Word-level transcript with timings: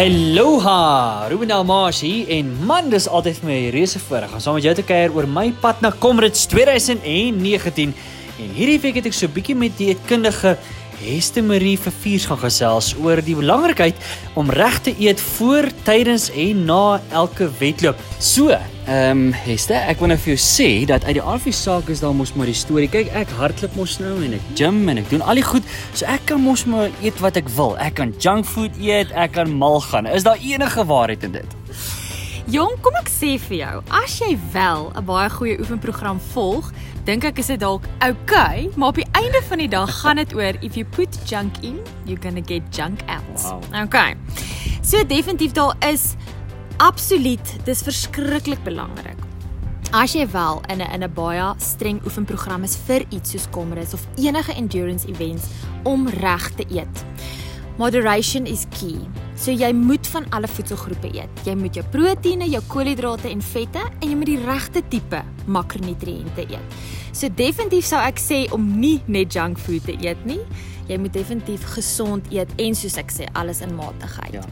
Aloha, 0.00 1.28
Ruben 1.28 1.50
Almasi 1.52 2.24
en 2.32 2.54
man, 2.64 2.86
dis 2.88 3.04
altyd 3.04 3.36
vir 3.36 3.48
my 3.50 3.56
'n 3.66 3.72
reuse 3.74 3.98
voorreg 4.00 4.32
om 4.32 4.40
saam 4.40 4.54
met 4.56 4.64
jou 4.64 4.74
te 4.74 4.82
kuier 4.82 5.12
oor 5.12 5.26
my 5.28 5.52
pad 5.60 5.82
na 5.82 5.90
Comrades 5.92 6.46
2019. 6.46 7.92
En 8.40 8.48
hierdie 8.56 8.80
week 8.80 8.94
het 8.94 9.06
ek 9.06 9.12
so 9.12 9.26
'n 9.26 9.32
bietjie 9.34 9.54
met 9.54 9.76
die 9.76 9.88
eetkundige 9.92 10.56
Heste 11.00 11.42
Marie 11.42 11.78
Verviers 11.80 12.26
gaan 12.28 12.40
gesels 12.42 12.90
oor 13.00 13.22
die 13.24 13.36
belangrikheid 13.38 13.96
om 14.38 14.50
reg 14.52 14.76
te 14.84 14.92
eet 15.00 15.20
voor, 15.36 15.68
tydens 15.86 16.28
en 16.36 16.64
na 16.68 17.00
elke 17.08 17.48
wedloop. 17.60 18.00
So, 18.18 18.52
ehm 18.52 19.26
um, 19.28 19.32
Heste, 19.46 19.78
ek 19.78 20.02
wil 20.02 20.12
nou 20.12 20.18
vir 20.20 20.34
jou 20.34 20.42
sê 20.44 20.68
dat 20.88 21.06
uit 21.08 21.16
die 21.16 21.24
RV 21.24 21.54
saak 21.56 21.88
is 21.92 22.02
daar 22.04 22.16
mos 22.16 22.34
maar 22.36 22.50
die 22.50 22.56
storie. 22.58 22.90
Kyk, 22.90 23.12
ek 23.16 23.32
hardloop 23.38 23.78
mos 23.80 23.96
nou 24.02 24.18
en 24.26 24.36
ek 24.36 24.52
gym 24.58 24.82
en 24.92 25.00
ek 25.00 25.08
doen 25.12 25.24
al 25.24 25.40
die 25.40 25.46
goed, 25.46 25.66
so 25.94 26.08
ek 26.10 26.28
kan 26.28 26.42
mos 26.44 26.66
maar 26.68 26.92
eet 27.00 27.24
wat 27.24 27.40
ek 27.40 27.48
wil. 27.56 27.76
Ek 27.80 27.96
kan 28.02 28.12
junk 28.18 28.48
food 28.50 28.76
eet, 28.82 29.14
ek 29.16 29.38
kan 29.38 29.50
mal 29.52 29.80
gaan. 29.88 30.10
Is 30.10 30.26
daar 30.28 30.40
enige 30.42 30.84
waarheid 30.90 31.28
in 31.30 31.40
dit? 31.40 31.58
Jong, 32.50 32.72
kom 32.82 32.96
ek 32.98 33.06
sê 33.06 33.36
vir 33.38 33.56
jou, 33.60 33.74
as 33.94 34.16
jy 34.18 34.32
wel 34.50 34.90
'n 34.98 35.04
baie 35.06 35.30
goeie 35.30 35.58
oefenprogram 35.62 36.18
volg, 36.32 36.72
dink 37.06 37.22
ek 37.22 37.38
is 37.38 37.46
dit 37.46 37.60
dalk 37.60 37.84
okay, 38.02 38.66
maar 38.74 38.88
op 38.88 38.98
die 38.98 39.06
einde 39.14 39.38
van 39.46 39.58
die 39.58 39.68
dag 39.68 39.86
gaan 40.00 40.16
dit 40.16 40.34
oor 40.34 40.58
if 40.60 40.74
you 40.74 40.84
put 40.84 41.14
junk 41.30 41.62
in, 41.62 41.78
you're 42.04 42.18
going 42.20 42.34
to 42.34 42.42
get 42.42 42.62
junk 42.74 43.02
out. 43.06 43.38
Wow. 43.44 43.62
Okay. 43.84 44.16
So 44.82 44.98
definitief 45.06 45.52
daar 45.52 45.76
is 45.78 46.16
absoluut 46.78 47.64
dis 47.64 47.82
verskriklik 47.82 48.64
belangrik. 48.64 49.18
As 49.92 50.12
jy 50.12 50.26
wel 50.26 50.60
in 50.68 50.82
'n 50.82 50.90
in 50.90 51.04
'n 51.04 51.14
baie 51.14 51.54
streng 51.58 52.02
oefenprogram 52.04 52.64
is 52.64 52.74
vir 52.74 53.06
iets 53.10 53.30
soos 53.30 53.46
Comrades 53.50 53.94
of 53.94 54.06
enige 54.16 54.54
endurance 54.54 55.06
events 55.06 55.46
om 55.84 56.08
reg 56.08 56.50
te 56.56 56.64
eet. 56.68 57.04
Moderation 57.78 58.46
is 58.46 58.66
key. 58.78 58.98
So 59.40 59.52
jy 59.54 59.70
moet 59.72 60.06
van 60.12 60.26
alle 60.36 60.48
voedselgroepe 60.50 61.12
eet. 61.14 61.44
Jy 61.46 61.54
moet 61.56 61.78
jou 61.78 61.84
proteïene, 61.94 62.48
jou 62.50 62.60
koolhidrate 62.68 63.30
en 63.30 63.40
vette 63.52 63.84
en 63.86 64.08
jy 64.08 64.16
moet 64.18 64.28
die 64.28 64.40
regte 64.44 64.82
tipe 64.92 65.22
makronutriënte 65.48 66.44
eet. 66.50 66.80
So 67.16 67.30
definitief 67.38 67.88
sou 67.88 68.00
ek 68.04 68.20
sê 68.20 68.44
om 68.54 68.66
nie 68.80 68.98
net 69.10 69.32
junk 69.34 69.58
food 69.58 69.86
te 69.88 69.96
eet 70.04 70.20
nie. 70.28 70.40
Jy 70.90 70.98
moet 70.98 71.14
definitief 71.14 71.64
gesond 71.76 72.26
eet 72.34 72.50
en 72.58 72.74
soos 72.74 72.96
ek 72.98 73.12
sê 73.14 73.28
alles 73.38 73.62
in 73.62 73.72
matigheid. 73.78 74.40
Ja. 74.40 74.44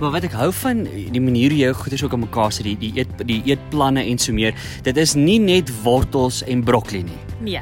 Maar 0.00 0.16
wat 0.16 0.26
ek 0.26 0.34
hou 0.38 0.50
van 0.64 0.82
die 0.84 1.22
manier 1.22 1.54
hoe 1.54 1.60
jy 1.60 1.74
goeders 1.78 2.04
ook 2.04 2.16
aan 2.16 2.26
mekaar 2.26 2.52
sit, 2.52 2.66
die 2.66 2.76
die 2.82 2.92
eet 2.98 3.28
die 3.28 3.40
eetplanne 3.46 4.02
en 4.02 4.18
so 4.18 4.34
meer. 4.34 4.58
Dit 4.86 4.98
is 5.00 5.14
nie 5.14 5.38
net 5.38 5.70
wortels 5.86 6.42
en 6.50 6.66
broccoli 6.66 7.06
nie. 7.06 7.23
Nee. 7.44 7.60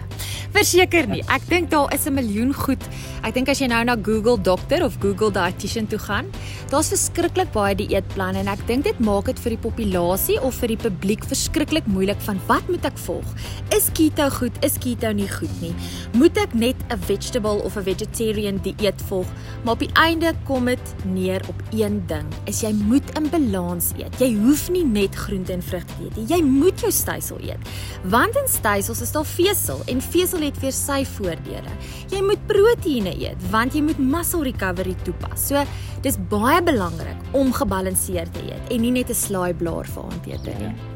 Verseker 0.53 1.09
nie. 1.09 1.23
Ek 1.33 1.45
dink 1.49 1.71
daar 1.73 1.93
is 1.95 2.07
'n 2.07 2.15
miljoen 2.15 2.53
goed. 2.55 2.83
Ek 3.25 3.35
dink 3.35 3.49
as 3.49 3.59
jy 3.59 3.67
nou 3.67 3.85
na 3.85 3.97
Google 3.97 4.39
dokter 4.39 4.85
of 4.85 4.97
Google 5.01 5.31
dietitian 5.31 5.87
toe 5.87 5.99
gaan, 5.99 6.27
daar's 6.71 6.89
verskriklik 6.89 7.53
baie 7.53 7.75
dieetplanne 7.75 8.39
en 8.39 8.49
ek 8.49 8.67
dink 8.67 8.85
dit 8.85 8.99
maak 9.01 9.25
dit 9.27 9.39
vir 9.39 9.51
die 9.51 9.63
populasie 9.69 10.43
of 10.43 10.55
vir 10.55 10.69
die 10.69 10.77
publiek 10.77 11.25
verskriklik 11.25 11.87
moeilik 11.87 12.21
van 12.21 12.41
wat 12.47 12.69
moet 12.69 12.85
ek 12.85 12.99
volg? 12.99 13.25
Is 13.71 13.91
keto 13.95 14.29
goed? 14.31 14.53
Is 14.63 14.79
keto 14.79 15.13
nie 15.13 15.29
goed 15.29 15.61
nie? 15.61 15.75
Moet 16.13 16.37
ek 16.37 16.53
net 16.53 16.77
'n 16.93 17.01
vegetable 17.09 17.65
of 17.65 17.77
'n 17.77 17.83
vegetarian 17.83 18.59
dieet 18.63 19.01
volg? 19.09 19.27
Maar 19.65 19.73
op 19.73 19.79
die 19.79 19.93
einde 19.93 20.35
kom 20.45 20.65
dit 20.65 20.95
neer 21.05 21.41
op 21.49 21.63
een 21.71 22.03
ding: 22.07 22.29
is 22.45 22.61
jy 22.61 22.73
moet 22.73 23.19
in 23.19 23.31
balans 23.31 23.93
eet. 23.97 24.19
Jy 24.19 24.37
hoef 24.45 24.71
nie 24.71 24.85
net 24.85 25.15
groente 25.15 25.53
en 25.53 25.63
vrugte 25.63 25.93
te 25.97 26.05
eet 26.05 26.17
nie. 26.17 26.27
Jy 26.27 26.43
moet 26.43 26.81
jou 26.81 26.93
stysel 26.93 27.39
eet. 27.41 27.59
Want 28.05 28.37
in 28.37 28.49
stysels 28.49 29.01
is 29.01 29.13
daar 29.13 29.25
vesel 29.25 29.81
en 29.87 30.01
vesel 30.01 30.41
het 30.41 30.61
weer 30.61 30.73
sy 30.73 31.05
voordele. 31.05 31.73
Jy 32.11 32.21
moet 32.23 32.47
proteïene 32.47 33.17
eet 33.17 33.51
want 33.51 33.73
jy 33.73 33.81
moet 33.83 33.99
muscle 33.99 34.43
recovery 34.43 34.97
toepas. 35.03 35.47
So 35.47 35.65
dis 36.03 36.19
baie 36.29 36.63
belangrik 36.63 37.17
om 37.33 37.53
gebalanseerd 37.53 38.33
te 38.35 38.41
eet 38.41 38.71
en 38.71 38.81
nie 38.81 38.91
net 38.91 39.11
'n 39.11 39.15
slaaiblaar 39.15 39.87
vir 39.87 40.03
aandete 40.03 40.59
nie. 40.59 40.92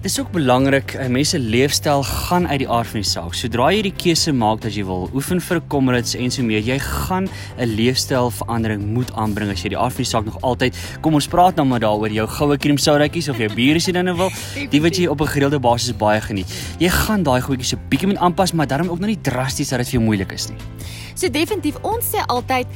Dis 0.00 0.14
ook 0.16 0.30
belangrik, 0.32 0.96
'n 0.96 1.12
mens 1.12 1.28
se 1.28 1.38
leefstyl 1.38 2.02
gaan 2.02 2.48
uit 2.48 2.58
die 2.58 2.68
aard 2.68 2.86
van 2.86 3.00
die 3.00 3.08
saak. 3.08 3.34
Sodra 3.34 3.70
jy 3.70 3.82
die 3.82 3.92
keuse 3.92 4.32
maak 4.32 4.60
dat 4.60 4.74
jy 4.74 4.84
wil 4.84 5.10
oefen 5.14 5.40
vir 5.40 5.60
Comrades 5.68 6.14
en 6.14 6.30
so 6.30 6.42
meer, 6.42 6.62
jy 6.62 6.78
gaan 6.78 7.28
'n 7.58 7.66
leefstylverandering 7.66 8.86
moet 8.86 9.12
aanbring 9.12 9.50
as 9.50 9.62
jy 9.62 9.68
die 9.68 9.78
aard 9.78 9.92
van 9.92 10.02
die 10.02 10.10
saak 10.10 10.24
nog 10.24 10.40
altyd. 10.40 10.76
Kom 11.02 11.14
ons 11.14 11.28
praat 11.28 11.56
nou 11.56 11.66
maar 11.66 11.80
daaroor 11.80 12.08
jou 12.10 12.26
goue 12.26 12.56
cream 12.56 12.78
sodaatjies 12.78 13.28
of 13.28 13.36
jou 13.38 13.54
bier 13.54 13.76
as 13.76 13.86
jy 13.86 13.92
dan 13.92 14.04
nou 14.04 14.16
wil. 14.16 14.30
Die 14.70 14.80
wat 14.80 14.96
jy 14.96 15.06
op 15.06 15.20
'n 15.20 15.26
gereelde 15.26 15.60
basis 15.60 15.96
baie 15.96 16.20
geniet. 16.20 16.46
Jy 16.78 16.88
gaan 16.88 17.22
daai 17.22 17.42
goedjies 17.42 17.74
'n 17.74 17.80
bietjie 17.90 18.08
moet 18.08 18.18
aanpas, 18.18 18.52
maar 18.52 18.66
daarom 18.66 18.88
ook 18.88 19.00
nog 19.00 19.08
nie 19.08 19.20
drasties 19.20 19.68
dat 19.68 19.78
dit 19.80 19.88
vir 19.88 20.00
jou 20.00 20.04
moeilik 20.04 20.32
is 20.32 20.48
nie. 20.48 20.56
So 21.20 21.28
definitief 21.28 21.76
ons 21.84 22.06
sê 22.14 22.22
altyd 22.32 22.70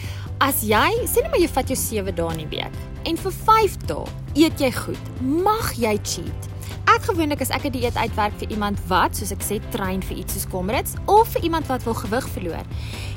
as 0.45 0.59
jy 0.69 0.91
sê 1.09 1.23
net 1.23 1.31
maar 1.33 1.41
jy 1.41 1.49
vat 1.49 1.71
jou 1.73 1.79
7 1.81 2.13
dae 2.13 2.33
in 2.35 2.43
die 2.43 2.51
week 2.59 2.75
en 3.09 3.17
vir 3.17 3.33
5 3.47 3.79
dae 3.89 4.05
eet 4.37 4.61
jy 4.61 4.69
goed, 4.77 5.09
mag 5.23 5.71
jy 5.81 5.95
cheat. 6.05 6.51
Ek 6.93 7.07
gewoonlik 7.09 7.41
as 7.41 7.53
ek 7.57 7.65
'n 7.65 7.73
dieet 7.73 7.97
uitwerk 7.97 8.37
vir 8.37 8.51
iemand 8.53 8.79
wat, 8.89 9.17
soos 9.17 9.33
ek 9.33 9.41
sê, 9.41 9.61
train 9.73 10.03
vir 10.03 10.19
iets 10.19 10.35
soos 10.35 10.45
Comrades 10.45 10.95
of 11.07 11.29
vir 11.33 11.45
iemand 11.49 11.67
wat 11.73 11.85
wil 11.85 11.95
gewig 11.95 12.29
verloor. 12.37 12.67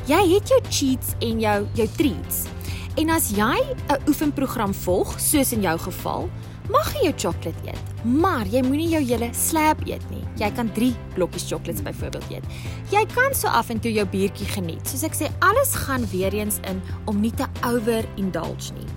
Jy 0.08 0.22
het 0.34 0.48
jou 0.48 0.62
cheats 0.70 1.16
en 1.20 1.40
jou 1.40 1.68
jou 1.76 1.88
treats. 1.98 2.48
En 2.96 3.10
as 3.10 3.32
jy 3.32 3.58
'n 3.92 4.00
oefenprogram 4.08 4.74
volg, 4.74 5.20
soos 5.20 5.52
in 5.52 5.62
jou 5.62 5.78
geval, 5.78 6.30
mag 6.74 6.90
jy 6.96 7.08
jou 7.08 7.14
chocolate 7.28 7.68
eet, 7.68 7.92
maar 8.06 8.48
jy 8.52 8.62
moenie 8.66 8.90
jou 8.92 9.02
hele 9.04 9.30
slab 9.38 9.82
eet 9.88 10.04
nie. 10.12 10.24
Jy 10.42 10.50
kan 10.58 10.70
3 10.76 10.92
blokkies 11.16 11.48
chocolates 11.50 11.84
byvoorbeeld 11.86 12.30
eet. 12.34 12.46
Jy 12.94 13.04
kan 13.14 13.36
so 13.38 13.48
af 13.48 13.72
en 13.74 13.82
toe 13.84 13.92
jou 13.94 14.06
biertjie 14.12 14.48
geniet. 14.52 14.84
Soos 14.88 15.06
ek 15.08 15.18
sê, 15.18 15.32
alles 15.46 15.76
gaan 15.88 16.06
weer 16.12 16.36
eens 16.36 16.62
in 16.70 16.82
om 17.06 17.20
nie 17.24 17.34
te 17.36 17.48
over-indulge 17.68 18.76
nie. 18.78 18.88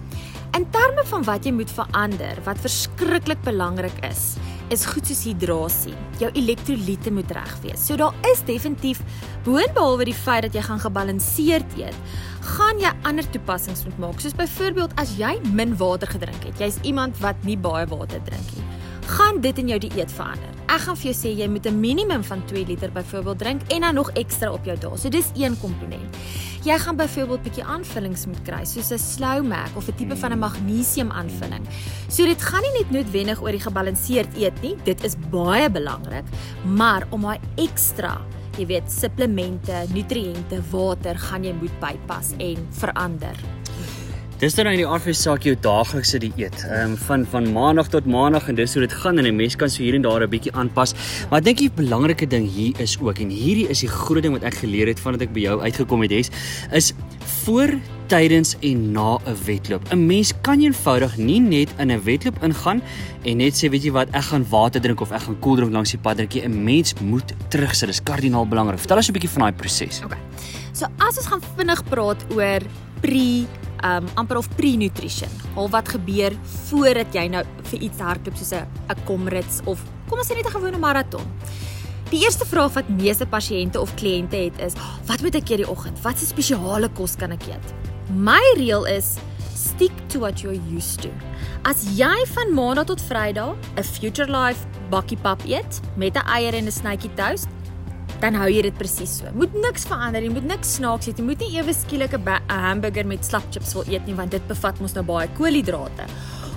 In 0.58 0.66
terme 0.74 1.04
van 1.06 1.22
wat 1.28 1.46
jy 1.46 1.52
moet 1.54 1.70
verander, 1.70 2.38
wat 2.46 2.58
verskriklik 2.58 3.38
belangrik 3.46 3.94
is, 4.08 4.34
is 4.74 4.86
goed 4.86 5.06
soos 5.06 5.22
hidrasie. 5.26 5.94
Jou 6.22 6.30
elektrolyte 6.38 7.12
moet 7.14 7.30
reg 7.34 7.52
wees. 7.64 7.84
So 7.86 7.98
daar 7.98 8.14
is 8.30 8.42
definitief 8.46 9.02
boonbehalwe 9.46 10.08
die 10.10 10.16
feit 10.16 10.46
dat 10.46 10.58
jy 10.58 10.64
gaan 10.66 10.82
gebalanseerd 10.82 11.78
eet, 11.78 12.18
gaan 12.40 12.78
jy 12.80 12.92
ander 13.02 13.26
toepassings 13.30 13.84
moet 13.84 13.98
maak. 13.98 14.20
Soos 14.20 14.36
byvoorbeeld 14.38 14.94
as 15.00 15.16
jy 15.18 15.38
min 15.52 15.76
water 15.76 16.08
gedrink 16.08 16.44
het. 16.44 16.58
Jy's 16.58 16.78
iemand 16.82 17.18
wat 17.20 17.36
nie 17.44 17.58
baie 17.58 17.86
water 17.86 18.20
drink 18.24 18.54
nie. 18.56 18.64
Gaan 19.10 19.40
dit 19.40 19.58
in 19.58 19.68
jou 19.68 19.78
dieet 19.78 20.12
verander. 20.12 20.50
Ek 20.70 20.84
gaan 20.84 20.96
vir 20.96 21.10
jou 21.10 21.16
sê 21.18 21.30
jy 21.34 21.48
moet 21.48 21.66
'n 21.66 21.80
minimum 21.80 22.22
van 22.22 22.44
2 22.46 22.66
liter 22.66 22.90
byvoorbeeld 22.92 23.38
drink 23.38 23.62
en 23.72 23.80
dan 23.80 23.94
nog 23.94 24.10
ekstra 24.14 24.52
op 24.52 24.64
jou 24.64 24.76
dae. 24.78 24.96
So 24.96 25.08
dis 25.08 25.30
een 25.34 25.58
komponent. 25.60 26.16
Jy 26.62 26.78
gaan 26.78 26.96
byvoorbeeld 26.96 27.42
bietjie 27.42 27.64
aanvullings 27.64 28.26
moet 28.26 28.42
kry, 28.44 28.64
soos 28.64 28.92
'n 28.92 28.98
slow 28.98 29.42
mac 29.42 29.76
of 29.76 29.88
'n 29.88 29.94
tipe 29.96 30.16
van 30.16 30.32
'n 30.32 30.38
magnesium 30.38 31.10
aanvulling. 31.10 31.66
So 32.08 32.24
dit 32.24 32.42
gaan 32.42 32.62
nie 32.62 32.82
net 32.82 32.90
noodwendig 32.90 33.40
oor 33.42 33.50
die 33.50 33.60
gebalanseerd 33.60 34.36
eet 34.36 34.62
nie, 34.62 34.76
dit 34.84 35.04
is 35.04 35.16
baie 35.30 35.70
belangrik, 35.70 36.24
maar 36.64 37.06
om 37.10 37.22
daai 37.22 37.40
ekstra, 37.56 38.20
jy 38.60 38.68
weet, 38.68 38.92
supplemente, 38.92 39.84
nutriënte, 39.94 40.60
water 40.72 41.18
gaan 41.28 41.46
jy 41.48 41.54
moet 41.56 41.80
bypas 41.82 42.34
en 42.38 42.68
verander. 42.82 43.40
Dis 44.40 44.54
dan 44.56 44.70
in 44.70 44.78
die 44.80 44.86
aard 44.88 45.04
van 45.04 45.12
die 45.12 45.20
saak 45.20 45.44
jou 45.44 45.52
daaglikse 45.52 46.16
dieet. 46.22 46.62
Ehm 46.64 46.94
um, 46.94 46.96
van 46.96 47.26
van 47.28 47.48
maandag 47.52 47.90
tot 47.92 48.06
maandag 48.08 48.46
en 48.48 48.56
dis 48.56 48.72
hoe 48.72 48.86
dit 48.86 48.94
gaan 49.02 49.18
en 49.20 49.26
'n 49.28 49.36
mens 49.36 49.56
kan 49.56 49.68
so 49.68 49.82
hier 49.82 49.94
en 49.94 50.02
daar 50.02 50.24
'n 50.24 50.30
bietjie 50.30 50.52
aanpas. 50.52 50.94
Maar 51.28 51.40
ek 51.40 51.44
dink 51.44 51.58
die 51.58 51.70
belangrike 51.70 52.26
ding 52.26 52.48
hier 52.48 52.72
is 52.80 52.96
ook 53.00 53.18
en 53.18 53.28
hierdie 53.28 53.68
is 53.68 53.80
die 53.80 53.88
groot 53.88 54.22
ding 54.22 54.32
wat 54.32 54.42
ek 54.42 54.54
geleer 54.54 54.86
het 54.86 55.00
vandat 55.00 55.28
ek 55.28 55.32
by 55.32 55.40
jou 55.40 55.60
uitgekom 55.60 56.02
het, 56.02 56.10
is 56.10 56.30
is 56.72 56.94
voor, 57.44 57.70
tydens 58.10 58.56
en 58.60 58.92
na 58.92 59.18
'n 59.24 59.36
wedloop. 59.44 59.82
'n 59.92 60.06
Mens 60.06 60.32
kan 60.40 60.60
eenvoudig 60.60 61.16
nie 61.16 61.40
net 61.40 61.68
in 61.78 61.90
'n 61.90 62.02
wedloop 62.02 62.42
ingaan 62.42 62.82
en 63.22 63.36
net 63.36 63.54
sê 63.54 63.70
weet 63.70 63.84
jy 63.84 63.92
wat, 63.92 64.08
ek 64.10 64.22
gaan 64.22 64.46
water 64.48 64.80
drink 64.80 65.00
of 65.00 65.10
ek 65.10 65.20
gaan 65.20 65.38
koeldrank 65.38 65.72
langs 65.72 65.90
die 65.90 65.98
pad 65.98 66.16
drink. 66.16 66.34
'n 66.34 66.64
Mens 66.64 66.94
moet 67.00 67.34
terugsit. 67.48 67.88
Dis 67.88 68.02
kardinaal 68.02 68.46
belangrik. 68.46 68.78
Vertel 68.78 68.96
ons 68.96 69.08
'n 69.08 69.12
bietjie 69.12 69.30
van 69.30 69.42
daai 69.42 69.52
proses. 69.52 70.00
Okay. 70.04 70.18
So 70.72 70.86
as 70.98 71.16
ons 71.16 71.26
gaan 71.26 71.40
vinnig 71.56 71.84
praat 71.84 72.24
oor 72.34 72.60
pre 73.00 73.46
um 73.84 74.06
amper 74.14 74.36
of 74.36 74.48
pre-nutrition. 74.56 75.28
Al 75.54 75.68
wat 75.68 75.88
gebeur 75.88 76.32
voordat 76.68 77.14
jy 77.14 77.28
nou 77.28 77.44
vir 77.62 77.80
iets 77.80 77.98
hardloop 77.98 78.36
soos 78.36 78.52
'n 78.52 78.66
'n 78.88 79.04
Comrades 79.04 79.60
of 79.64 79.82
kom 80.08 80.18
ons 80.18 80.28
sê 80.28 80.34
net 80.34 80.46
'n 80.46 80.50
gewone 80.50 80.78
maraton. 80.78 81.22
Die 82.10 82.24
eerste 82.24 82.42
vraag 82.42 82.72
wat 82.74 82.88
meeste 82.90 83.22
pasiënte 83.30 83.78
of 83.78 83.92
kliënte 83.94 84.34
het 84.34 84.56
is, 84.58 84.74
wat 85.06 85.22
moet 85.22 85.36
ek 85.38 85.52
eet 85.52 85.60
die 85.62 85.68
oggend? 85.70 85.98
Wat 86.02 86.18
'n 86.18 86.26
spesiale 86.26 86.88
kos 86.98 87.14
kan 87.14 87.30
ek 87.30 87.46
eet? 87.46 87.66
My 88.10 88.42
reël 88.56 88.84
is 88.84 89.18
stick 89.54 89.94
to 90.08 90.18
what 90.18 90.42
you're 90.42 90.58
used 90.74 91.02
to. 91.02 91.10
As 91.62 91.86
jy 91.94 92.26
van 92.34 92.50
maandag 92.54 92.86
tot 92.86 93.00
vrydag 93.00 93.54
'n 93.76 93.82
Future 93.82 94.26
Life 94.26 94.66
bakkie 94.90 95.18
pap 95.22 95.40
eet 95.46 95.80
met 95.96 96.16
'n 96.16 96.26
eier 96.26 96.54
en 96.54 96.66
'n 96.66 96.72
snytjie 96.72 97.14
toast, 97.14 97.46
dan 98.20 98.34
hou 98.34 98.50
jy 98.50 98.62
dit 98.62 98.74
presies 98.74 99.18
so. 99.18 99.26
Moet 99.32 99.54
niks 99.54 99.84
verander, 99.84 100.22
jy 100.22 100.30
moet 100.30 100.44
niks 100.44 100.74
snaaks 100.74 101.06
eet. 101.06 101.18
Jy 101.18 101.24
moet 101.24 101.38
nie 101.38 101.58
ewe 101.58 101.72
skielik 101.72 102.12
'n 102.12 102.40
hamburger 102.48 103.06
met 103.06 103.24
slapchips 103.24 103.72
wil 103.72 103.84
eet 103.86 104.06
nie 104.06 104.14
want 104.14 104.30
dit 104.30 104.48
bevat 104.48 104.80
mos 104.80 104.94
nou 104.94 105.04
baie 105.04 105.28
koolhidrate. 105.38 106.06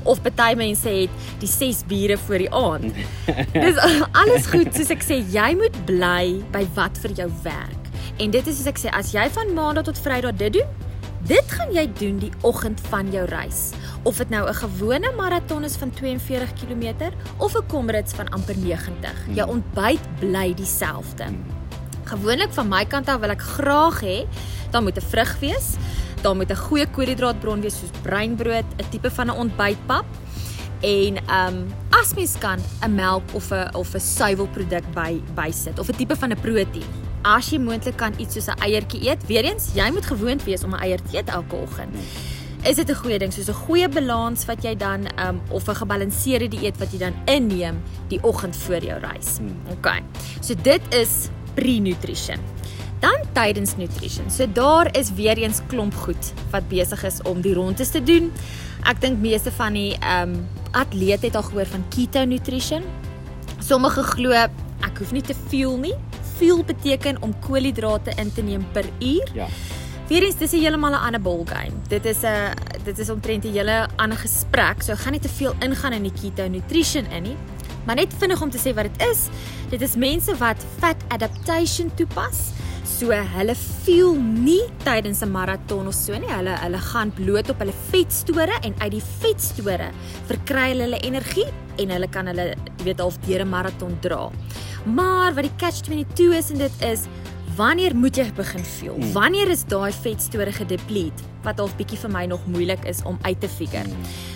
Of 0.03 0.21
party 0.21 0.55
mense 0.55 0.89
het 0.89 1.09
die 1.39 1.47
6 1.47 1.83
biere 1.87 2.17
voor 2.17 2.37
die 2.37 2.51
aand. 2.53 2.93
Dis 3.65 3.77
alles 4.11 4.45
goed, 4.51 4.73
soos 4.75 4.89
ek 4.89 5.03
sê, 5.03 5.21
jy 5.33 5.53
moet 5.55 5.85
bly 5.85 6.43
by 6.51 6.65
wat 6.75 6.97
vir 6.97 7.11
jou 7.11 7.29
werk. 7.43 7.91
En 8.19 8.31
dit 8.31 8.47
is 8.47 8.57
soos 8.57 8.67
ek 8.67 8.77
sê, 8.77 8.91
as 8.91 9.13
jy 9.13 9.29
van 9.29 9.53
maandag 9.53 9.83
tot 9.89 9.97
vrydag 9.97 10.35
dit 10.37 10.53
doen, 10.59 10.67
dit 11.27 11.55
gaan 11.55 11.71
jy 11.71 11.87
doen 11.99 12.19
die 12.19 12.31
oggend 12.43 12.81
van 12.91 13.07
jou 13.11 13.23
reis 13.25 13.71
Of 14.03 14.17
dit 14.17 14.29
nou 14.29 14.49
'n 14.49 14.53
gewone 14.53 15.11
maraton 15.15 15.63
is 15.63 15.75
van 15.75 15.91
42 15.91 16.53
km 16.53 17.11
of 17.37 17.55
'n 17.55 17.65
Comrades 17.67 18.11
van 18.11 18.29
amper 18.29 18.57
90. 18.57 19.15
Jou 19.33 19.49
ontbyt 19.49 19.99
bly 20.19 20.53
dieselfde. 20.53 21.25
Gewoonlik 22.03 22.51
van 22.51 22.67
my 22.67 22.85
kant 22.85 23.07
af 23.07 23.19
wil 23.19 23.29
ek 23.29 23.41
graag 23.41 24.01
hê 24.01 24.27
dan 24.71 24.83
moet 24.83 24.97
'n 24.97 25.09
vrug 25.09 25.39
wees, 25.39 25.75
dan 26.23 26.37
moet 26.37 26.51
'n 26.51 26.55
goeie 26.55 26.87
koolhidraatbron 26.87 27.61
wees 27.61 27.79
soos 27.79 27.91
breinbrood, 28.01 28.65
'n 28.77 28.89
tipe 28.89 29.11
van 29.11 29.27
'n 29.27 29.37
ontbytpap 29.43 30.05
en 30.81 31.15
ehm 31.15 31.47
um, 31.47 31.73
as 31.89 32.13
mens 32.13 32.35
kan 32.39 32.59
'n 32.81 32.95
melk 32.95 33.23
of 33.33 33.51
'n 33.51 33.75
of 33.75 33.93
'n 33.93 33.99
suiwelproduk 33.99 34.83
by 34.93 35.21
bysit 35.35 35.79
of 35.79 35.89
'n 35.89 35.95
tipe 35.95 36.15
van 36.15 36.31
'n 36.31 36.41
proteïen. 36.41 36.91
As 37.21 37.49
jy 37.49 37.59
moontlik 37.59 37.95
kan 37.95 38.13
iets 38.17 38.33
soos 38.33 38.47
'n 38.47 38.59
eiertjie 38.59 39.09
eet, 39.09 39.25
weer 39.27 39.43
eens, 39.43 39.71
jy 39.73 39.91
moet 39.91 40.05
gewoond 40.05 40.43
wees 40.43 40.63
om 40.63 40.73
'n 40.73 40.79
eier 40.79 41.01
te 41.01 41.17
eet 41.17 41.29
elke 41.29 41.55
oggend. 41.55 41.95
Is 42.63 42.75
dit 42.75 42.89
'n 42.89 42.95
goeie 42.95 43.19
ding 43.19 43.33
soos 43.33 43.47
'n 43.47 43.53
goeie 43.53 43.89
balans 43.89 44.45
wat 44.45 44.63
jy 44.63 44.75
dan 44.75 45.07
um, 45.19 45.41
of 45.49 45.67
'n 45.67 45.75
gebalanseerde 45.75 46.47
dieet 46.47 46.77
wat 46.77 46.91
jy 46.91 46.97
dan 46.97 47.13
inneem 47.25 47.81
die 48.07 48.23
oggend 48.23 48.55
voor 48.55 48.83
jou 48.83 48.99
reis. 48.99 49.39
OK. 49.71 50.01
So 50.41 50.53
dit 50.61 50.81
is 50.89 51.29
pre-nutrition. 51.53 52.39
Dan 53.03 53.19
tydens 53.35 53.75
nutrition. 53.75 54.29
So 54.31 54.47
daar 54.47 54.87
is 54.95 55.11
weer 55.13 55.37
eens 55.37 55.59
klomp 55.67 55.95
goed 56.05 56.31
wat 56.53 56.67
besig 56.71 57.03
is 57.03 57.19
om 57.27 57.41
die 57.43 57.53
rondes 57.53 57.91
te 57.91 57.99
doen. 58.03 58.31
Ek 58.87 59.01
dink 59.03 59.19
meeste 59.19 59.51
van 59.51 59.75
die 59.75 59.97
ehm 59.99 60.37
um, 60.37 60.45
atlete 60.73 61.27
het 61.27 61.35
al 61.35 61.43
gehoor 61.43 61.67
van 61.69 61.83
keto 61.93 62.23
nutrition. 62.25 62.83
Sommige 63.59 64.03
glo 64.15 64.31
ek 64.31 64.97
hoef 64.97 65.11
nie 65.11 65.21
te 65.21 65.35
veel 65.51 65.77
nie. 65.77 65.93
Veel 66.39 66.63
beteken 66.63 67.19
om 67.21 67.35
koolhidrate 67.43 68.15
in 68.15 68.31
te 68.33 68.41
neem 68.41 68.63
per 68.71 68.87
uur. 68.99 69.29
Ja. 69.35 69.47
Weerens 70.07 70.39
dis 70.39 70.51
'n 70.51 70.63
heeltemal 70.63 70.91
'n 70.91 71.03
ander 71.03 71.21
ball 71.21 71.43
game. 71.45 71.75
Dit 71.87 72.05
is 72.05 72.23
'n 72.23 72.55
dit 72.83 72.99
is 72.99 73.09
omtrent 73.09 73.43
'n 73.43 73.51
hele 73.51 73.87
ander 73.95 74.17
gesprek. 74.17 74.81
So 74.81 74.91
ek 74.91 74.99
gaan 74.99 75.11
nie 75.11 75.21
te 75.21 75.29
veel 75.29 75.53
ingaan 75.59 75.93
in 75.93 76.03
die 76.03 76.15
keto 76.21 76.47
nutrition 76.47 77.05
in 77.11 77.23
nie. 77.23 77.37
Maar 77.85 77.95
net 77.95 78.13
vinnig 78.17 78.41
om 78.41 78.49
te 78.49 78.57
sê 78.57 78.73
wat 78.73 78.83
dit 78.83 79.07
is. 79.11 79.27
Dit 79.69 79.81
is 79.81 79.95
mense 79.95 80.37
wat 80.37 80.65
fat 80.79 80.97
adaptation 81.07 81.91
toepas. 81.95 82.62
So 82.93 83.09
hulle 83.09 83.55
voel 83.57 84.19
nie 84.21 84.61
tydens 84.85 85.23
'n 85.25 85.31
maraton 85.31 85.87
of 85.87 85.95
so 85.95 86.13
nie. 86.13 86.29
Hulle 86.29 86.53
hulle 86.61 86.77
gaan 86.77 87.11
bloot 87.11 87.49
op 87.49 87.59
hulle 87.59 87.73
vetstore 87.89 88.59
en 88.61 88.73
uit 88.79 88.91
die 88.91 89.01
vetstore 89.21 89.89
verkry 90.29 90.67
hulle 90.71 90.83
hulle 90.83 90.99
energie 91.01 91.47
en 91.81 91.89
hulle 91.89 92.07
kan 92.07 92.27
hulle 92.27 92.53
weet 92.83 92.99
half 92.99 93.17
deur 93.25 93.41
'n 93.41 93.49
maraton 93.49 93.97
dra. 94.01 94.29
Maar 94.85 95.33
wat 95.33 95.43
die 95.43 95.55
catch 95.57 95.81
22 95.81 96.37
is 96.37 96.51
en 96.51 96.57
dit 96.57 96.81
is 96.81 97.07
wanneer 97.57 97.95
moet 97.95 98.15
jy 98.15 98.31
begin 98.35 98.65
voel? 98.65 98.97
Wanneer 99.13 99.49
is 99.49 99.65
daai 99.65 99.91
vetstore 99.91 100.51
gedeplete? 100.51 101.23
Wat 101.43 101.57
half 101.57 101.75
bietjie 101.75 101.97
vir 101.97 102.09
my 102.09 102.25
nog 102.25 102.45
moeilik 102.45 102.85
is 102.85 103.01
om 103.03 103.17
uit 103.21 103.39
te 103.39 103.47
figure. 103.47 103.89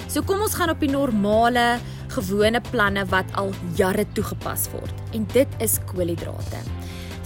So 0.08 0.22
kom 0.22 0.42
ons 0.42 0.56
gaan 0.56 0.70
op 0.70 0.80
die 0.80 0.90
normale 0.90 1.80
gewone 2.08 2.62
planne 2.72 3.06
wat 3.06 3.26
al 3.34 3.54
jare 3.76 4.06
toegepas 4.14 4.70
word. 4.72 4.94
En 5.14 5.28
dit 5.34 5.48
is 5.60 5.80
koolhidrate. 5.86 6.58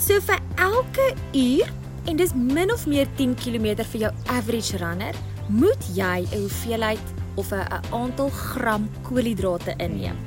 So 0.01 0.17
vir 0.25 0.39
elke 0.57 1.11
uur 1.37 1.67
en 2.09 2.17
dis 2.17 2.31
min 2.33 2.71
of 2.73 2.87
meer 2.89 3.05
10 3.19 3.35
km 3.37 3.83
vir 3.91 4.07
jou 4.07 4.09
average 4.33 4.79
runner, 4.81 5.13
moet 5.45 5.83
jy 5.93 6.25
'n 6.25 6.39
hoeveelheid 6.41 7.05
of 7.37 7.51
'n 7.53 7.69
aantal 7.93 8.29
gram 8.29 8.89
koolhidrate 9.05 9.75
inneem. 9.77 10.17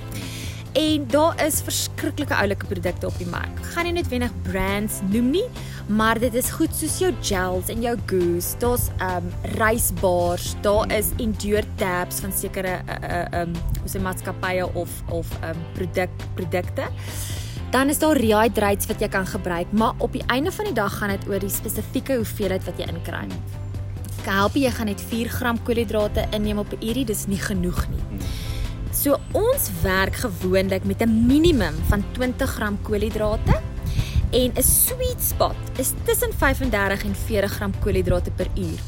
En 0.75 1.07
daar 1.07 1.45
is 1.45 1.61
verskriklike 1.63 2.35
oulike 2.35 2.67
produkte 2.67 3.07
op 3.07 3.19
die 3.19 3.27
mark. 3.27 3.59
Gaan 3.75 3.85
nie 3.85 3.93
noodwendig 3.93 4.33
brands 4.43 5.01
noem 5.11 5.31
nie, 5.31 5.49
maar 5.87 6.19
dit 6.19 6.35
is 6.35 6.51
goed 6.51 6.75
soos 6.75 6.99
jou 6.99 7.13
gels 7.21 7.69
en 7.69 7.81
jou 7.83 7.99
goose. 8.07 8.59
Daar's 8.59 8.91
um 9.01 9.27
rysbars, 9.59 10.55
daar 10.63 10.93
is 10.93 11.11
endure 11.19 11.65
tabs 11.77 12.21
van 12.21 12.33
sekere 12.33 12.81
uh, 12.87 13.11
uh, 13.11 13.41
um 13.43 13.53
hoe 13.81 13.91
sê 13.91 14.01
maatskappye 14.01 14.75
of 14.75 14.91
of 15.11 15.27
um 15.43 15.59
produk 15.75 16.11
produkte. 16.35 16.87
Dan 17.75 17.89
is 17.91 17.99
daar 17.99 18.15
rehydrates 18.15 18.87
wat 18.87 19.01
jy 19.03 19.09
kan 19.11 19.25
gebruik, 19.27 19.73
maar 19.75 19.99
op 19.99 20.13
die 20.15 20.23
einde 20.31 20.53
van 20.55 20.69
die 20.69 20.77
dag 20.77 20.95
gaan 20.95 21.11
dit 21.11 21.25
oor 21.27 21.43
die 21.43 21.51
spesifieke 21.51 22.21
hoeveelheid 22.21 22.63
wat 22.69 22.79
jy 22.79 22.87
inkry. 22.87 23.25
Ek 24.21 24.29
help 24.31 24.55
jy 24.55 24.71
gaan 24.77 24.87
net 24.87 25.03
4 25.03 25.33
gram 25.33 25.59
koolhidrate 25.67 26.23
inneem 26.39 26.61
op 26.63 26.71
'n 26.71 26.79
uur, 26.87 27.01
dis 27.05 27.27
nie 27.27 27.41
genoeg 27.43 27.81
nie. 27.91 28.21
So 28.93 29.19
ons 29.33 29.71
werk 29.83 30.15
gewoonlik 30.15 30.85
met 30.85 31.03
'n 31.03 31.27
minimum 31.27 31.75
van 31.91 32.05
20 32.13 32.51
gram 32.51 32.79
koolhidrate 32.83 33.61
en 34.31 34.53
'n 34.55 34.63
sweet 34.63 35.21
spot 35.21 35.59
is 35.77 35.93
tussen 36.05 36.33
35 36.33 37.05
en 37.05 37.15
40 37.15 37.53
gram 37.53 37.73
koolhidrate 37.81 38.31
per 38.31 38.47
uur. 38.55 38.81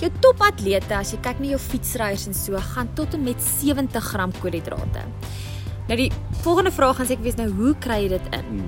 Jou 0.00 0.10
topatlete, 0.20 0.94
as 0.94 1.12
jy 1.12 1.18
kyk 1.20 1.38
na 1.38 1.46
jou 1.46 1.58
fietsryers 1.58 2.26
en 2.26 2.34
so, 2.34 2.58
gaan 2.58 2.88
tot 2.94 3.14
en 3.14 3.22
met 3.22 3.42
70 3.42 4.04
gram 4.04 4.32
koolhidrate. 4.40 5.00
Nou 5.88 5.98
die 6.00 6.10
volgende 6.40 6.72
vraag 6.72 6.96
gaan 6.96 7.06
seker 7.06 7.26
wees 7.26 7.36
nou 7.36 7.50
hoe 7.58 7.74
kry 7.84 8.04
jy 8.04 8.14
dit 8.14 8.28
in? 8.38 8.62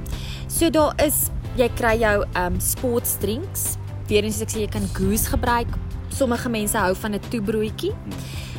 So 0.53 0.69
daar 0.71 0.93
is 1.01 1.31
jy 1.57 1.69
kry 1.79 1.95
jou 2.03 2.17
um 2.37 2.61
sports 2.61 3.17
drinks. 3.23 3.77
Weerens 4.11 4.43
ek 4.45 4.53
sê 4.53 4.67
jy 4.67 4.71
kan 4.73 4.85
goose 4.97 5.33
gebruik. 5.33 5.71
Sommige 6.13 6.53
mense 6.53 6.77
hou 6.77 6.93
van 6.95 7.15
'n 7.15 7.21
toebroodjie. 7.31 7.95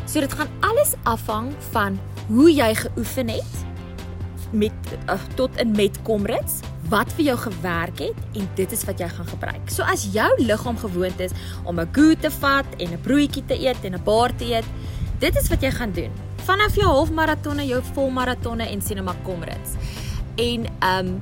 So 0.06 0.20
dit 0.20 0.34
gaan 0.34 0.50
alles 0.62 0.96
afhang 1.04 1.54
van 1.72 2.00
hoe 2.28 2.50
jy 2.54 2.74
geoefen 2.76 3.30
het 3.30 3.54
met 4.52 4.74
uh, 5.10 5.20
tot 5.36 5.52
in 5.60 5.72
met 5.72 6.02
komrits 6.04 6.62
wat 6.90 7.12
vir 7.14 7.26
jou 7.26 7.38
gewerk 7.38 8.00
het 8.00 8.20
en 8.34 8.48
dit 8.56 8.72
is 8.72 8.86
wat 8.88 9.00
jy 9.00 9.08
gaan 9.08 9.28
gebruik. 9.28 9.70
So 9.70 9.84
as 9.84 10.08
jou 10.14 10.30
liggaam 10.40 10.78
gewoond 10.78 11.20
is 11.20 11.32
om 11.64 11.80
'n 11.80 11.90
goe 11.94 12.16
te 12.16 12.32
vat 12.32 12.66
en 12.78 12.94
'n 12.94 13.02
broodjie 13.02 13.46
te 13.46 13.60
eet 13.60 13.84
en 13.84 13.94
'n 13.94 14.04
bar 14.04 14.36
te 14.36 14.46
eet, 14.46 14.66
dit 15.20 15.36
is 15.36 15.50
wat 15.50 15.62
jy 15.62 15.72
gaan 15.72 15.92
doen. 15.92 16.27
Vanaf 16.48 16.78
jou 16.80 16.88
halfmaratonne, 16.88 17.66
jou 17.68 17.82
volmaratonne 17.94 18.70
en 18.72 18.82
sien 18.82 19.04
maar 19.04 19.18
komrits. 19.28 19.76
En 20.40 20.70
ehm 20.80 21.10
um, 21.16 21.18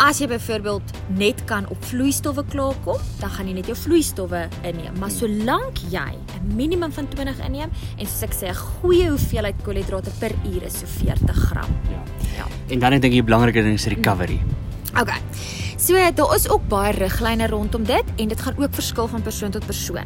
as 0.00 0.20
jy 0.22 0.28
byvoorbeeld 0.30 0.92
net 1.18 1.42
kan 1.44 1.66
op 1.68 1.82
vloeistowwe 1.84 2.44
klaarkom, 2.48 3.00
dan 3.20 3.32
gaan 3.34 3.48
jy 3.50 3.56
net 3.58 3.66
jou 3.68 3.74
vloeistowwe 3.76 4.46
inneem. 4.64 4.94
Maar 5.02 5.10
solank 5.12 5.82
jy 5.92 6.14
'n 6.14 6.54
minimum 6.56 6.92
van 6.92 7.08
20 7.08 7.44
inneem 7.44 7.70
en 7.98 8.06
soos 8.06 8.22
ek 8.22 8.32
sê 8.32 8.48
'n 8.48 8.54
goeie 8.54 9.08
hoeveelheid 9.08 9.62
koolhidrate 9.62 10.10
per 10.18 10.32
uur 10.44 10.62
is 10.62 10.78
so 10.78 10.86
40 10.86 11.36
gram. 11.36 11.70
Ja. 11.90 12.02
Ja. 12.36 12.46
En 12.68 12.78
dan 12.78 12.92
ek 12.92 13.02
dink 13.02 13.12
die 13.12 13.22
belangrike 13.22 13.62
ding 13.62 13.74
is 13.74 13.86
recovery. 13.86 14.40
OK. 15.00 15.12
So 15.80 15.96
daar 16.14 16.34
is 16.34 16.48
ook 16.48 16.66
baie 16.68 16.92
riglyne 16.92 17.46
rondom 17.48 17.84
dit 17.88 18.04
en 18.16 18.28
dit 18.28 18.40
gaan 18.40 18.58
ook 18.58 18.74
verskil 18.76 19.06
van 19.08 19.22
persoon 19.22 19.50
tot 19.50 19.66
persoon. 19.66 20.04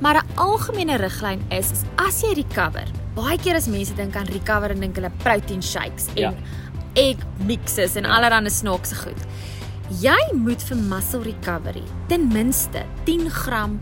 Maar 0.00 0.14
'n 0.24 0.36
algemene 0.38 0.96
riglyn 0.96 1.40
is, 1.48 1.70
is 1.70 1.82
as 1.94 2.20
jy 2.20 2.32
recover. 2.34 2.84
Baie 3.14 3.38
keer 3.38 3.54
as 3.54 3.66
mense 3.66 3.94
dink 3.94 4.16
aan 4.16 4.26
recover 4.26 4.70
en 4.70 4.80
dink 4.80 4.94
hulle 4.94 5.10
protein 5.16 5.62
shakes 5.62 6.06
en 6.06 6.14
Ja. 6.22 6.34
egg 6.92 7.16
mixes 7.46 7.94
en 7.94 8.02
Ja. 8.02 8.16
allerlei 8.16 8.50
snaakse 8.50 8.94
goed. 8.94 9.20
Jy 10.00 10.32
moet 10.34 10.62
vir 10.62 10.76
muscle 10.76 11.22
recovery 11.22 11.82
ten 12.08 12.28
minste 12.28 12.82
10 13.04 13.30
gram 13.30 13.80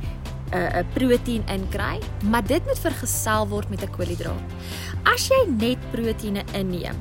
'n 0.52 0.56
uh, 0.56 0.78
uh, 0.78 0.84
proteïen 0.92 1.42
inkry, 1.48 1.98
maar 2.22 2.44
dit 2.46 2.64
moet 2.66 2.78
vergesel 2.78 3.48
word 3.48 3.68
met 3.70 3.82
'n 3.82 3.90
koolhidraat. 3.90 4.42
As 5.14 5.28
jy 5.28 5.48
net 5.48 5.78
proteïene 5.90 6.42
inneem, 6.52 6.94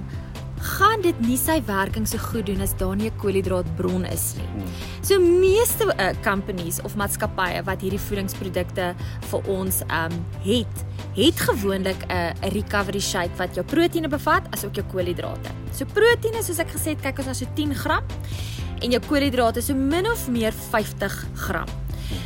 gaan 0.64 1.02
dit 1.04 1.18
nie 1.26 1.38
sy 1.38 1.58
werking 1.68 2.06
so 2.08 2.18
goed 2.32 2.48
doen 2.48 2.62
as 2.64 2.74
daar 2.80 2.96
nie 2.96 3.10
'n 3.10 3.18
koolhidraatbron 3.20 4.06
is 4.06 4.36
nie. 4.36 4.66
So 5.02 5.20
meeste 5.20 5.86
uh, 5.86 6.14
companies 6.24 6.82
of 6.82 6.96
maatskappye 6.96 7.64
wat 7.64 7.82
hierdie 7.82 8.00
voedingsprodukte 8.00 8.96
vir 9.30 9.42
ons 9.48 9.82
um 9.82 10.16
het, 10.44 10.76
het 11.16 11.38
gewoonlik 11.40 12.02
'n 12.08 12.12
uh, 12.12 12.48
'n 12.48 12.54
recovery 12.54 13.00
shake 13.02 13.36
wat 13.38 13.56
jou 13.56 13.66
proteïene 13.66 14.08
bevat 14.08 14.44
asook 14.52 14.76
jou 14.76 14.86
koolhidrate. 14.92 15.50
So 15.74 15.86
proteïene 15.86 16.44
soos 16.44 16.60
ek 16.60 16.72
gesê 16.72 16.96
het, 16.96 17.02
kyk 17.02 17.18
ons 17.18 17.28
na 17.28 17.34
so 17.34 17.46
10 17.56 17.76
gram 17.76 18.04
en 18.82 18.92
jou 18.92 19.02
koolhidrate 19.08 19.62
so 19.62 19.74
min 19.74 20.08
of 20.12 20.28
meer 20.28 20.54
50 20.54 21.26
gram. 21.36 21.68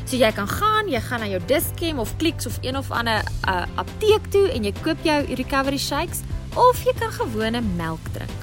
So 0.06 0.16
jy 0.16 0.32
kan 0.32 0.48
gaan, 0.48 0.88
jy 0.88 1.02
gaan 1.02 1.20
na 1.20 1.28
jou 1.28 1.42
Dischem 1.46 2.00
of 2.00 2.16
Clicks 2.18 2.46
of 2.46 2.58
een 2.62 2.78
of 2.78 2.92
ander 2.92 3.24
uh, 3.48 3.66
apteek 3.76 4.30
toe 4.30 4.52
en 4.52 4.64
jy 4.64 4.74
koop 4.82 4.98
jou 5.04 5.36
recovery 5.36 5.78
shakes 5.78 6.22
of 6.56 6.84
jy 6.84 6.94
kan 7.00 7.12
gewone 7.12 7.62
melk 7.76 8.14
drink. 8.14 8.40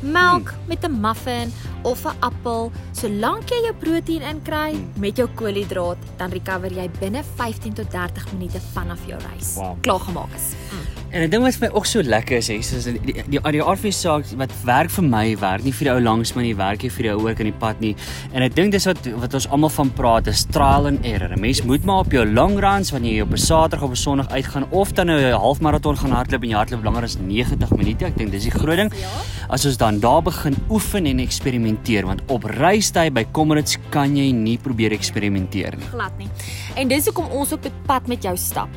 Melk 0.00 0.48
hmm. 0.48 0.68
met 0.68 0.84
'n 0.84 1.00
muffin 1.00 1.52
of 1.82 2.04
'n 2.04 2.16
appel, 2.20 2.72
solank 2.92 3.50
jy 3.50 3.60
jou 3.64 3.74
proteïen 3.74 4.22
inkry 4.22 4.72
hmm. 4.72 4.92
met 4.96 5.16
jou 5.16 5.28
koolhidraat, 5.34 5.98
dan 6.16 6.30
recover 6.30 6.72
jy 6.72 6.90
binne 7.00 7.22
15 7.36 7.74
tot 7.74 7.90
30 7.90 8.32
minute 8.32 8.60
vanaf 8.72 9.00
jou 9.06 9.18
reis. 9.30 9.54
Wow. 9.54 9.76
Klaar 9.80 10.00
gemaak 10.00 10.34
is. 10.34 10.54
Mm. 10.72 10.98
En 11.10 11.22
'n 11.22 11.30
ding 11.30 11.42
wat 11.42 11.56
vir 11.56 11.68
my 11.68 11.74
ook 11.74 11.86
so 11.86 12.02
lekker 12.02 12.36
is, 12.36 12.48
is 12.48 12.72
is 12.72 12.84
die 12.84 13.00
die, 13.00 13.22
die, 13.28 13.40
die 13.40 13.62
RV 13.64 13.92
saak 13.92 14.24
wat 14.36 14.52
werk 14.64 14.90
vir 14.90 15.04
my, 15.04 15.36
werk 15.40 15.64
nie 15.64 15.72
vir 15.72 15.84
die 15.88 15.92
ou 15.94 16.00
langs 16.00 16.34
my 16.36 16.42
nie, 16.42 16.54
werk 16.56 16.82
nie 16.82 16.90
vir 16.90 17.02
die 17.02 17.12
ou 17.12 17.22
oor 17.22 17.34
kan 17.34 17.48
die 17.48 17.58
pad 17.58 17.80
nie. 17.80 17.94
En 18.32 18.42
ek 18.42 18.54
dink 18.54 18.72
dis 18.72 18.84
wat 18.84 19.08
wat 19.16 19.34
ons 19.34 19.48
almal 19.48 19.72
van 19.72 19.90
praat, 19.90 20.26
is 20.26 20.44
trial 20.44 20.86
and 20.86 21.06
error. 21.06 21.32
'n 21.32 21.40
Mens 21.40 21.62
moet 21.62 21.84
maar 21.84 22.04
op 22.04 22.12
jou 22.12 22.26
long 22.26 22.60
runs 22.60 22.90
wanneer 22.92 23.12
jy 23.14 23.22
op 23.22 23.32
'n 23.32 23.36
Saterdag 23.38 23.82
of 23.82 23.90
'n 23.90 23.96
Sondag 23.96 24.28
uitgaan 24.28 24.66
of 24.70 24.92
dan 24.92 25.06
nou 25.06 25.18
'n 25.18 25.32
halfmaraton 25.32 25.96
gaan 25.96 26.10
hardloop 26.10 26.42
en 26.42 26.48
jy 26.48 26.56
hardloop 26.56 26.84
langer 26.84 27.02
as 27.02 27.16
90 27.16 27.70
minute. 27.76 28.04
Ek 28.04 28.16
dink 28.16 28.30
dis 28.30 28.42
die 28.42 28.50
groot 28.50 28.76
ding. 28.76 28.92
Ja. 28.92 29.08
As 29.48 29.64
ons 29.64 29.76
dan 29.76 30.00
daar 30.00 30.22
begin 30.22 30.56
oefen 30.68 31.06
en 31.06 31.18
eksperimenteer, 31.18 31.67
want 32.04 32.22
op 32.28 32.44
reistyd 32.44 33.12
by 33.14 33.24
Comrades 33.32 33.76
kan 33.90 34.16
jy 34.16 34.32
nie 34.32 34.58
probeer 34.58 34.92
eksperimenteer 34.92 35.76
nie. 35.76 35.88
glad 35.90 36.12
nie. 36.18 36.28
En 36.76 36.88
dis 36.88 37.04
hoekom 37.04 37.26
ons 37.30 37.52
op 37.52 37.66
pad 37.86 38.06
met 38.06 38.22
jou 38.22 38.36
stap. 38.36 38.68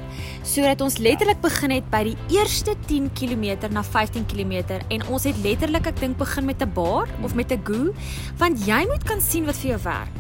Sodat 0.44 0.82
ons 0.82 0.98
letterlik 0.98 1.42
begin 1.42 1.72
het 1.72 1.90
by 1.92 2.04
die 2.04 2.18
eerste 2.30 2.76
10 2.88 3.12
km 3.14 3.70
na 3.72 3.84
15 3.84 4.26
km 4.26 4.80
en 4.90 5.06
ons 5.08 5.24
het 5.24 5.38
letterlik 5.44 5.88
ek 5.88 6.00
dink 6.00 6.18
begin 6.18 6.46
met 6.46 6.62
'n 6.62 6.74
bar 6.74 7.08
of 7.24 7.36
met 7.36 7.52
'n 7.52 7.62
goo 7.64 7.94
want 8.38 8.66
jy 8.66 8.86
moet 8.88 9.04
kan 9.04 9.22
sien 9.22 9.46
wat 9.46 9.56
vir 9.56 9.70
jou 9.72 9.80
werk. 9.84 10.12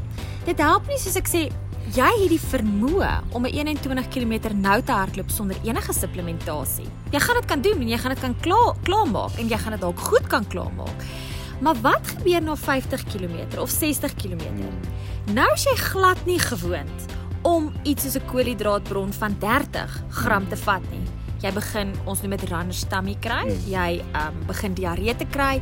Dit 0.45 0.57
help 0.59 0.87
nie 0.87 0.97
soos 0.97 1.15
ek 1.15 1.27
sê 1.27 1.51
jy 1.91 2.11
het 2.21 2.29
die 2.31 2.39
vermoë 2.39 3.21
om 3.35 3.45
'n 3.45 3.53
21 3.53 4.07
km 4.07 4.55
nou 4.55 4.81
te 4.81 4.91
hardloop 4.91 5.29
sonder 5.29 5.57
enige 5.63 5.93
supplementasie. 5.93 6.87
Jy 7.11 7.19
gaan 7.19 7.35
dit 7.35 7.45
kan 7.45 7.61
doen 7.61 7.81
en 7.81 7.87
jy 7.87 7.97
gaan 7.97 8.13
dit 8.13 8.19
kan 8.19 8.35
klaar 8.39 8.75
klaarmaak 8.83 9.37
en 9.37 9.47
jy 9.47 9.57
gaan 9.57 9.71
dit 9.71 9.81
dalk 9.81 9.99
goed 9.99 10.27
kan 10.27 10.47
klaarmaak. 10.47 11.03
Maar 11.61 11.75
wat 11.81 12.07
gebeur 12.17 12.41
na 12.41 12.55
50 12.55 13.03
km 13.03 13.59
of 13.59 13.69
60 13.69 14.15
km? 14.15 14.65
Nou 15.33 15.47
is 15.53 15.63
jy 15.63 15.75
glad 15.75 16.25
nie 16.25 16.39
gewoond 16.39 17.09
om 17.41 17.71
iets 17.83 18.03
soos 18.03 18.17
'n 18.17 18.25
koolhidraatbron 18.25 19.13
van 19.13 19.35
30 19.39 20.03
gram 20.09 20.47
te 20.49 20.57
vat 20.57 20.81
nie. 20.91 21.05
Jy 21.41 21.51
begin 21.53 21.93
ons 22.05 22.21
noem 22.21 22.35
dit 22.37 22.49
runner's 22.49 22.83
tummy 22.83 23.15
kry. 23.19 23.49
Jy 23.65 24.01
um 24.13 24.45
begin 24.47 24.73
diarree 24.73 25.15
te 25.15 25.25
kry. 25.25 25.61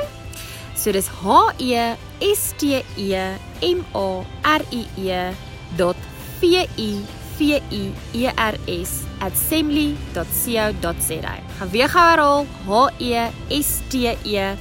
So 0.75 0.91
dis 0.91 1.09
H 1.09 1.53
E 1.59 1.95
S 2.21 2.53
T 2.57 2.83
E 2.97 3.13
M 3.61 3.85
A 3.93 4.25
R 4.43 4.61
I 4.71 4.87
E 4.95 5.33
dot 5.75 5.95
V 6.39 6.67
I 6.77 7.05
V 7.37 7.61
I 7.71 7.93
E 8.13 8.31
R 8.35 8.55
S 8.67 9.03
@assembly.co.za. 9.19 11.35
Gaan 11.57 11.69
weer 11.69 11.89
gou 11.89 12.01
herhaal 12.01 12.45
H 12.67 12.91
E 12.97 13.29
S 13.49 13.79
T 13.87 14.17
E 14.23 14.55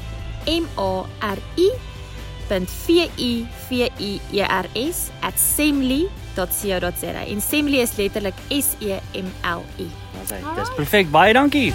M 0.45 0.67
A 0.77 1.05
R 1.21 1.39
I 1.57 1.73
V 2.87 3.11
I 3.17 3.47
V 3.69 3.91
I 3.99 4.21
E 4.33 4.43
R 4.43 4.67
S 4.75 5.11
@assembly.co.za. 6.35 7.27
En 7.27 7.37
assembly 7.37 7.81
is 7.81 7.97
letterlik 7.97 8.35
S 8.49 8.67
E 8.79 8.99
M 9.13 9.33
L 9.43 9.65
I. 9.77 9.91
Dis 10.55 10.75
perfek. 10.77 11.11
Baie 11.11 11.33
dankie. 11.33 11.73